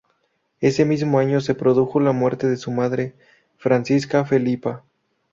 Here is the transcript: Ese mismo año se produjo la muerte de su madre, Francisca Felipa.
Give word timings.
Ese 0.61 0.83
mismo 0.83 1.19
año 1.19 1.41
se 1.41 1.53
produjo 1.53 1.99
la 1.99 2.11
muerte 2.11 2.47
de 2.47 2.57
su 2.57 2.71
madre, 2.71 3.13
Francisca 3.57 4.25
Felipa. 4.25 4.83